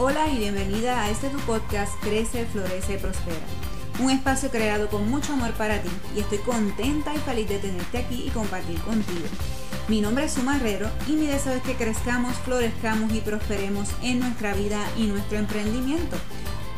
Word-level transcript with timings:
Hola 0.00 0.28
y 0.28 0.38
bienvenida 0.38 1.02
a 1.02 1.10
este 1.10 1.28
tu 1.28 1.38
podcast 1.38 1.92
Crece, 2.00 2.46
Florece, 2.46 2.98
Prospera. 2.98 3.44
Un 3.98 4.12
espacio 4.12 4.48
creado 4.48 4.88
con 4.88 5.10
mucho 5.10 5.32
amor 5.32 5.50
para 5.54 5.82
ti 5.82 5.88
y 6.14 6.20
estoy 6.20 6.38
contenta 6.38 7.12
y 7.12 7.18
feliz 7.18 7.48
de 7.48 7.58
tenerte 7.58 7.98
aquí 7.98 8.22
y 8.24 8.30
compartir 8.30 8.78
contigo. 8.82 9.26
Mi 9.88 10.00
nombre 10.00 10.26
es 10.26 10.34
Suma 10.34 10.54
Herrero 10.54 10.88
y 11.08 11.14
mi 11.14 11.26
deseo 11.26 11.54
es 11.54 11.64
que 11.64 11.74
crezcamos, 11.74 12.36
florezcamos 12.44 13.12
y 13.12 13.22
prosperemos 13.22 13.88
en 14.00 14.20
nuestra 14.20 14.54
vida 14.54 14.78
y 14.96 15.08
nuestro 15.08 15.36
emprendimiento. 15.36 16.16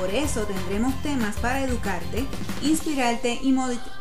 Por 0.00 0.08
eso 0.08 0.44
tendremos 0.44 0.94
temas 1.02 1.36
para 1.36 1.60
educarte, 1.60 2.24
inspirarte 2.62 3.40
y 3.42 3.54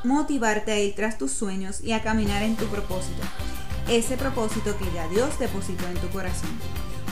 motivarte 0.06 0.72
a 0.72 0.80
ir 0.80 0.96
tras 0.96 1.18
tus 1.18 1.34
sueños 1.34 1.82
y 1.82 1.92
a 1.92 2.02
caminar 2.02 2.44
en 2.44 2.56
tu 2.56 2.64
propósito. 2.68 3.24
Ese 3.90 4.16
propósito 4.16 4.78
que 4.78 4.86
ya 4.96 5.06
Dios 5.10 5.38
depositó 5.38 5.86
en 5.88 5.96
tu 5.96 6.08
corazón. 6.12 6.50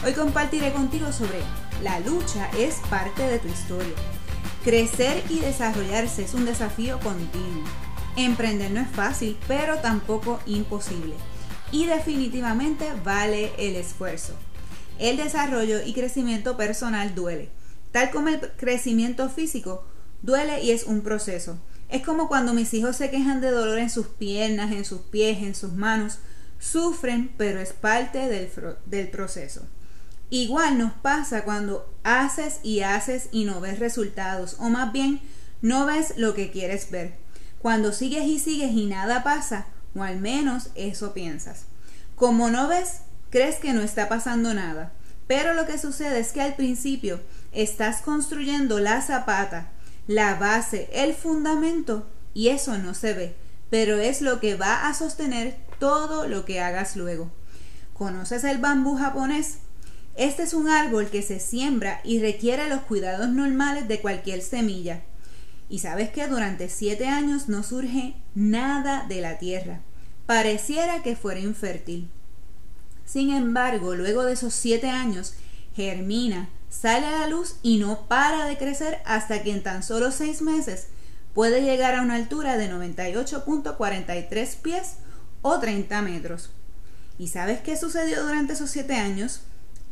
Hoy 0.06 0.14
compartiré 0.14 0.72
contigo 0.72 1.12
sobre 1.12 1.40
la 1.84 2.00
lucha 2.00 2.50
es 2.58 2.76
parte 2.90 3.24
de 3.24 3.40
tu 3.40 3.48
historia. 3.48 3.96
Crecer 4.64 5.24
y 5.30 5.40
desarrollarse 5.40 6.24
es 6.24 6.34
un 6.34 6.46
desafío 6.46 7.00
continuo. 7.00 7.64
Emprender 8.18 8.72
no 8.72 8.82
es 8.82 8.90
fácil, 8.90 9.38
pero 9.48 9.78
tampoco 9.78 10.42
imposible. 10.46 11.14
Y 11.72 11.86
definitivamente 11.86 12.86
vale 13.06 13.54
el 13.58 13.76
esfuerzo. 13.76 14.34
El 14.98 15.16
desarrollo 15.16 15.82
y 15.86 15.94
crecimiento 15.94 16.58
personal 16.58 17.16
duele. 17.16 17.50
Tal 17.94 18.12
como 18.12 18.28
el 18.28 18.42
crecimiento 18.58 19.30
físico, 19.30 19.86
duele 20.22 20.62
y 20.62 20.72
es 20.72 20.84
un 20.84 21.02
proceso. 21.02 21.58
Es 21.88 22.04
como 22.04 22.28
cuando 22.28 22.54
mis 22.54 22.74
hijos 22.74 22.98
se 22.98 23.10
quejan 23.10 23.40
de 23.40 23.52
dolor 23.52 23.80
en 23.80 23.90
sus 23.90 24.08
piernas, 24.08 24.74
en 24.74 24.84
sus 24.84 25.00
pies, 25.02 25.38
en 25.42 25.56
sus 25.56 25.72
manos. 25.72 26.20
Sufren, 26.60 27.32
pero 27.38 27.62
es 27.62 27.72
parte 27.72 28.28
del, 28.28 28.50
del 28.86 29.10
proceso. 29.10 29.66
Igual 30.30 30.78
nos 30.78 30.94
pasa 30.94 31.44
cuando 31.44 31.92
haces 32.04 32.60
y 32.62 32.82
haces 32.82 33.30
y 33.32 33.46
no 33.46 33.62
ves 33.62 33.80
resultados, 33.80 34.58
o 34.60 34.70
más 34.70 34.92
bien 34.92 35.22
no 35.62 35.86
ves 35.86 36.14
lo 36.18 36.34
que 36.34 36.52
quieres 36.52 36.92
ver. 36.92 37.16
Cuando 37.60 37.92
sigues 37.92 38.26
y 38.26 38.40
sigues 38.40 38.72
y 38.72 38.86
nada 38.86 39.24
pasa, 39.24 39.66
o 39.96 40.04
al 40.04 40.20
menos 40.20 40.70
eso 40.76 41.14
piensas. 41.14 41.66
Como 42.16 42.50
no 42.50 42.68
ves, 42.68 43.02
crees 43.30 43.58
que 43.58 43.74
no 43.74 43.82
está 43.82 44.08
pasando 44.08 44.54
nada. 44.54 44.92
Pero 45.28 45.54
lo 45.54 45.66
que 45.66 45.78
sucede 45.78 46.20
es 46.20 46.32
que 46.32 46.42
al 46.42 46.56
principio 46.56 47.22
estás 47.52 48.02
construyendo 48.02 48.80
la 48.80 49.02
zapata, 49.02 49.70
la 50.08 50.36
base, 50.36 50.90
el 50.92 51.14
fundamento, 51.14 52.08
y 52.34 52.50
eso 52.50 52.78
no 52.78 52.94
se 52.94 53.14
ve, 53.14 53.36
pero 53.70 53.98
es 53.98 54.22
lo 54.22 54.40
que 54.40 54.56
va 54.56 54.88
a 54.88 54.94
sostener 54.94 55.58
todo 55.80 56.28
lo 56.28 56.46
que 56.46 56.62
hagas 56.62 56.96
luego. 56.96 57.32
¿Conoces 57.94 58.44
el 58.44 58.58
bambú 58.58 58.98
japonés? 58.98 59.60
Este 60.20 60.44
es 60.44 60.54
un 60.54 60.68
árbol 60.68 61.10
que 61.10 61.22
se 61.22 61.40
siembra 61.40 62.02
y 62.04 62.20
requiere 62.20 62.68
los 62.68 62.82
cuidados 62.82 63.30
normales 63.30 63.88
de 63.88 64.02
cualquier 64.02 64.42
semilla. 64.42 65.02
Y 65.70 65.80
sabes 65.80 66.10
que 66.10 66.28
durante 66.28 66.68
siete 66.68 67.08
años 67.08 67.48
no 67.48 67.64
surge 67.64 68.16
nada 68.36 69.06
de 69.08 69.22
la 69.22 69.38
tierra. 69.38 69.80
Pareciera 70.26 71.04
que 71.04 71.16
fuera 71.16 71.40
infértil. 71.40 72.12
Sin 73.06 73.32
embargo, 73.32 73.96
luego 73.96 74.26
de 74.26 74.34
esos 74.34 74.54
siete 74.54 74.90
años, 74.90 75.36
germina, 75.74 76.50
sale 76.70 77.06
a 77.06 77.20
la 77.20 77.28
luz 77.28 77.56
y 77.64 77.78
no 77.78 78.06
para 78.10 78.44
de 78.44 78.58
crecer 78.58 79.00
hasta 79.06 79.42
que 79.42 79.54
en 79.54 79.64
tan 79.64 79.84
solo 79.84 80.12
seis 80.12 80.42
meses 80.42 80.88
puede 81.34 81.62
llegar 81.62 81.96
a 81.96 82.02
una 82.02 82.16
altura 82.16 82.58
de 82.58 82.70
98.43 82.70 84.58
pies 84.58 84.96
o 85.44 85.60
30 85.60 86.02
metros. 86.02 86.50
¿Y 87.18 87.30
sabes 87.30 87.62
qué 87.62 87.78
sucedió 87.78 88.22
durante 88.22 88.52
esos 88.52 88.70
siete 88.70 88.96
años? 88.96 89.44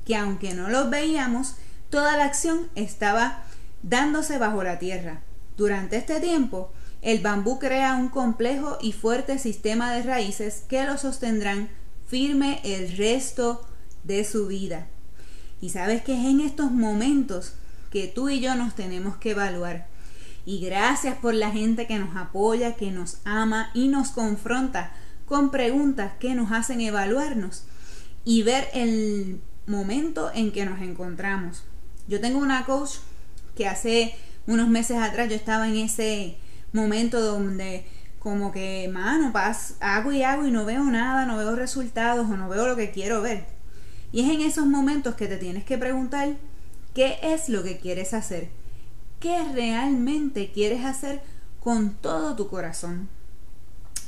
Que 0.07 0.15
aunque 0.15 0.53
no 0.53 0.69
los 0.69 0.89
veíamos, 0.89 1.55
toda 1.89 2.15
la 2.15 2.23
acción 2.23 2.69
estaba 2.75 3.43
dándose 3.83 4.37
bajo 4.37 4.63
la 4.63 4.79
tierra. 4.79 5.19
Durante 5.57 5.97
este 5.97 6.21
tiempo, 6.21 6.71
el 7.01 7.19
bambú 7.19 7.59
crea 7.59 7.95
un 7.95 8.07
complejo 8.07 8.77
y 8.79 8.93
fuerte 8.93 9.37
sistema 9.37 9.93
de 9.93 10.03
raíces 10.03 10.63
que 10.69 10.85
lo 10.85 10.97
sostendrán 10.97 11.67
firme 12.07 12.61
el 12.63 12.95
resto 12.95 13.67
de 14.05 14.23
su 14.23 14.47
vida. 14.47 14.87
Y 15.59 15.71
sabes 15.71 16.03
que 16.03 16.13
es 16.13 16.25
en 16.25 16.39
estos 16.39 16.71
momentos 16.71 17.55
que 17.91 18.07
tú 18.07 18.29
y 18.29 18.39
yo 18.39 18.55
nos 18.55 18.75
tenemos 18.75 19.17
que 19.17 19.31
evaluar. 19.31 19.87
Y 20.45 20.61
gracias 20.61 21.17
por 21.17 21.33
la 21.33 21.51
gente 21.51 21.85
que 21.85 21.99
nos 21.99 22.15
apoya, 22.15 22.75
que 22.75 22.91
nos 22.91 23.17
ama 23.25 23.71
y 23.73 23.89
nos 23.89 24.11
confronta 24.11 24.93
con 25.25 25.51
preguntas 25.51 26.13
que 26.17 26.33
nos 26.33 26.53
hacen 26.53 26.79
evaluarnos 26.79 27.65
y 28.23 28.43
ver 28.43 28.69
el 28.73 29.41
momento 29.67 30.31
en 30.33 30.51
que 30.51 30.65
nos 30.65 30.81
encontramos. 30.81 31.63
Yo 32.07 32.19
tengo 32.19 32.39
una 32.39 32.65
coach 32.65 32.95
que 33.55 33.67
hace 33.67 34.15
unos 34.47 34.69
meses 34.69 34.97
atrás 34.97 35.29
yo 35.29 35.35
estaba 35.35 35.67
en 35.67 35.75
ese 35.75 36.37
momento 36.71 37.21
donde 37.21 37.85
como 38.19 38.51
que, 38.51 38.89
mano, 38.91 39.31
paz, 39.31 39.75
hago 39.79 40.11
y 40.11 40.23
hago 40.23 40.45
y 40.45 40.51
no 40.51 40.65
veo 40.65 40.83
nada, 40.85 41.25
no 41.25 41.37
veo 41.37 41.55
resultados 41.55 42.29
o 42.29 42.37
no 42.37 42.49
veo 42.49 42.67
lo 42.67 42.75
que 42.75 42.91
quiero 42.91 43.21
ver. 43.21 43.45
Y 44.11 44.21
es 44.21 44.29
en 44.29 44.41
esos 44.41 44.65
momentos 44.65 45.15
que 45.15 45.27
te 45.27 45.37
tienes 45.37 45.65
que 45.65 45.77
preguntar 45.77 46.35
qué 46.93 47.19
es 47.21 47.49
lo 47.49 47.63
que 47.63 47.77
quieres 47.77 48.13
hacer, 48.13 48.49
qué 49.19 49.43
realmente 49.53 50.51
quieres 50.51 50.83
hacer 50.85 51.21
con 51.59 51.95
todo 51.95 52.35
tu 52.35 52.47
corazón. 52.49 53.09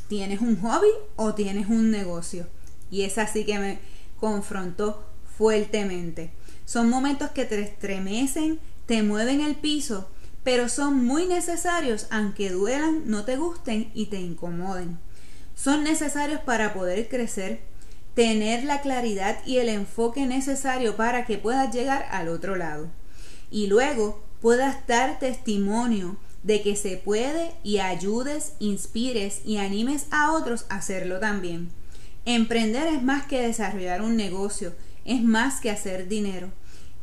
¿Tienes 0.08 0.42
un 0.42 0.59
hobby 0.62 0.90
o 1.16 1.36
tienes 1.36 1.68
un 1.68 1.92
negocio? 1.92 2.48
Y 2.90 3.03
es 3.03 3.18
así 3.18 3.46
que 3.46 3.59
me 3.59 3.80
confrontó 4.19 5.09
fuertemente. 5.40 6.32
Son 6.66 6.90
momentos 6.90 7.30
que 7.30 7.46
te 7.46 7.62
estremecen, 7.62 8.60
te 8.86 9.04
mueven 9.04 9.40
el 9.40 9.56
piso, 9.56 10.10
pero 10.44 10.68
son 10.68 11.06
muy 11.06 11.28
necesarios 11.28 12.08
aunque 12.12 12.50
duelan, 12.50 13.10
no 13.10 13.24
te 13.24 13.38
gusten 13.38 13.90
y 13.94 14.08
te 14.08 14.20
incomoden. 14.20 15.00
Son 15.56 15.86
necesarios 15.86 16.42
para 16.42 16.74
poder 16.74 17.08
crecer, 17.08 17.62
tener 18.16 18.66
la 18.66 18.82
claridad 18.82 19.40
y 19.46 19.60
el 19.60 19.70
enfoque 19.70 20.26
necesario 20.26 20.98
para 20.98 21.26
que 21.26 21.38
puedas 21.38 21.74
llegar 21.74 22.06
al 22.12 22.28
otro 22.28 22.58
lado. 22.58 22.90
Y 23.50 23.68
luego 23.68 24.22
puedas 24.42 24.86
dar 24.88 25.20
testimonio 25.20 26.18
de 26.44 26.62
que 26.62 26.76
se 26.76 26.98
puede 26.98 27.54
y 27.64 27.78
ayudes, 27.78 28.56
inspires 28.60 29.40
y 29.46 29.56
animes 29.56 30.08
a 30.12 30.34
otros 30.34 30.66
a 30.68 30.76
hacerlo 30.76 31.22
también. 31.22 31.70
Emprender 32.26 32.88
es 32.88 33.02
más 33.02 33.26
que 33.26 33.42
desarrollar 33.42 34.02
un 34.02 34.18
negocio, 34.18 34.74
es 35.06 35.24
más 35.24 35.60
que 35.62 35.72
hacer 35.72 36.08
dinero. 36.08 36.52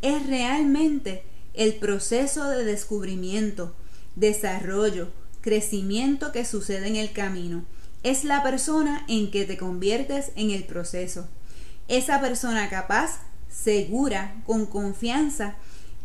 Es 0.03 0.27
realmente 0.27 1.25
el 1.55 1.75
proceso 1.75 2.49
de 2.49 2.65
descubrimiento, 2.65 3.75
desarrollo, 4.15 5.09
crecimiento 5.41 6.33
que 6.33 6.45
sucede 6.45 6.89
en 6.89 6.97
el 6.97 7.12
camino. 7.12 7.65
Es 8.03 8.25
la 8.25 8.43
persona 8.43 9.05
en 9.09 9.31
que 9.31 9.45
te 9.45 9.57
conviertes 9.57 10.33
en 10.37 10.51
el 10.51 10.65
proceso. 10.65 11.29
Esa 11.89 12.21
persona 12.21 12.69
capaz, 12.69 13.21
segura, 13.49 14.43
con 14.45 14.67
confianza 14.67 15.57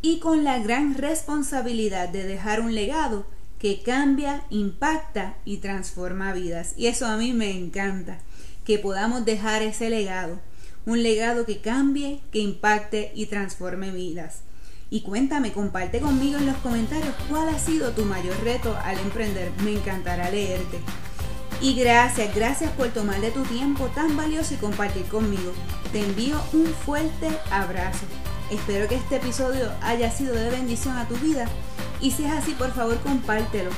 y 0.02 0.20
con 0.20 0.44
la 0.44 0.60
gran 0.60 0.96
responsabilidad 0.96 2.10
de 2.10 2.24
dejar 2.24 2.62
un 2.62 2.74
legado 2.74 3.26
que 3.60 3.84
cambia, 3.84 4.44
impacta 4.50 5.36
y 5.46 5.58
transforma 5.58 6.34
vidas. 6.34 6.74
Y 6.78 6.88
eso 6.88 7.06
a 7.06 7.18
mí 7.18 7.34
me 7.34 7.52
encanta, 7.52 8.20
que 8.66 8.80
podamos 8.80 9.26
dejar 9.26 9.62
ese 9.62 9.90
legado 9.90 10.40
un 10.86 11.04
legado 11.04 11.46
que 11.46 11.62
cambie, 11.62 12.22
que 12.32 12.40
impacte 12.40 13.12
y 13.16 13.28
transforme 13.28 13.92
vidas. 13.92 14.42
Y 14.90 15.02
cuéntame, 15.02 15.54
comparte 15.54 16.02
conmigo 16.02 16.38
en 16.38 16.48
los 16.48 16.58
comentarios 16.58 17.16
cuál 17.30 17.48
ha 17.50 17.60
sido 17.60 17.92
tu 17.92 18.04
mayor 18.04 18.36
reto 18.44 18.76
al 18.84 19.00
emprender. 19.00 19.52
Me 19.64 19.74
encantará 19.74 20.30
leerte. 20.30 20.80
Y 21.62 21.76
gracias, 21.76 22.36
gracias 22.36 22.72
por 22.72 22.90
tomar 22.90 23.22
de 23.22 23.32
tu 23.32 23.44
tiempo 23.44 23.86
tan 23.96 24.18
valioso 24.18 24.54
y 24.56 24.58
compartir 24.58 25.06
conmigo. 25.06 25.54
Te 25.94 26.04
envío 26.04 26.42
un 26.54 26.66
fuerte 26.66 27.30
abrazo. 27.52 28.06
Espero 28.50 28.88
que 28.90 28.96
este 28.96 29.18
episodio 29.18 29.72
haya 29.82 30.12
sido 30.12 30.34
de 30.34 30.50
bendición 30.50 30.98
a 30.98 31.08
tu 31.08 31.16
vida. 31.18 31.46
Y 32.02 32.12
si 32.12 32.26
es 32.26 32.32
así, 32.32 32.52
por 32.54 32.74
favor, 32.74 33.00
compártelo 33.00 33.70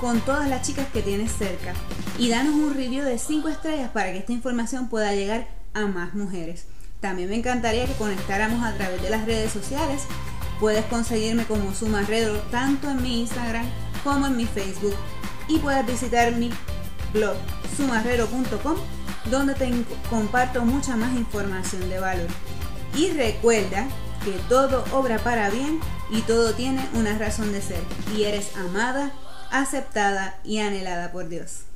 con 0.00 0.20
todas 0.20 0.48
las 0.48 0.66
chicas 0.66 0.86
que 0.92 1.02
tienes 1.02 1.32
cerca. 1.32 1.74
Y 2.18 2.28
danos 2.28 2.54
un 2.54 2.74
review 2.74 3.04
de 3.04 3.18
5 3.18 3.48
estrellas 3.48 3.90
para 3.90 4.12
que 4.12 4.18
esta 4.18 4.32
información 4.32 4.88
pueda 4.88 5.14
llegar 5.14 5.59
a 5.74 5.86
más 5.86 6.14
mujeres. 6.14 6.66
También 7.00 7.30
me 7.30 7.36
encantaría 7.36 7.86
que 7.86 7.94
conectáramos 7.94 8.62
a 8.64 8.74
través 8.74 9.02
de 9.02 9.10
las 9.10 9.24
redes 9.24 9.52
sociales. 9.52 10.02
Puedes 10.58 10.84
conseguirme 10.86 11.44
como 11.46 11.74
Sumarredo 11.74 12.38
tanto 12.50 12.90
en 12.90 13.02
mi 13.02 13.20
Instagram 13.20 13.66
como 14.04 14.26
en 14.26 14.36
mi 14.36 14.46
Facebook. 14.46 14.94
Y 15.48 15.58
puedes 15.58 15.86
visitar 15.86 16.32
mi 16.32 16.50
blog 17.12 17.36
sumarrero.com 17.76 18.76
donde 19.30 19.54
te 19.54 19.70
comparto 20.08 20.64
mucha 20.64 20.96
más 20.96 21.14
información 21.14 21.88
de 21.88 21.98
valor. 21.98 22.28
Y 22.94 23.10
recuerda 23.10 23.86
que 24.24 24.32
todo 24.48 24.84
obra 24.92 25.18
para 25.18 25.50
bien 25.50 25.80
y 26.10 26.22
todo 26.22 26.54
tiene 26.54 26.86
una 26.94 27.16
razón 27.18 27.52
de 27.52 27.62
ser. 27.62 27.82
Y 28.16 28.24
eres 28.24 28.56
amada, 28.56 29.12
aceptada 29.50 30.38
y 30.44 30.58
anhelada 30.58 31.12
por 31.12 31.28
Dios. 31.28 31.69